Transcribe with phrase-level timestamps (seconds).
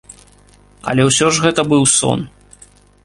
[0.91, 2.19] Але ўсё ж гэта быў сон.